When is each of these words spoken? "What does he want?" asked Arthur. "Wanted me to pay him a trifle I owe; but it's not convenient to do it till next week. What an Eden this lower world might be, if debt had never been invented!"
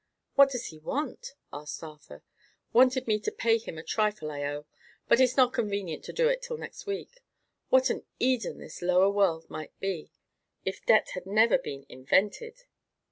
"What 0.33 0.49
does 0.49 0.65
he 0.69 0.79
want?" 0.79 1.35
asked 1.53 1.83
Arthur. 1.83 2.23
"Wanted 2.73 3.07
me 3.07 3.19
to 3.19 3.31
pay 3.31 3.59
him 3.59 3.77
a 3.77 3.83
trifle 3.83 4.31
I 4.31 4.41
owe; 4.45 4.65
but 5.07 5.19
it's 5.19 5.37
not 5.37 5.53
convenient 5.53 6.03
to 6.05 6.11
do 6.11 6.27
it 6.27 6.41
till 6.41 6.57
next 6.57 6.87
week. 6.87 7.19
What 7.69 7.91
an 7.91 8.07
Eden 8.17 8.57
this 8.57 8.81
lower 8.81 9.11
world 9.11 9.47
might 9.47 9.79
be, 9.79 10.11
if 10.65 10.83
debt 10.87 11.09
had 11.11 11.27
never 11.27 11.59
been 11.59 11.85
invented!" 11.87 12.63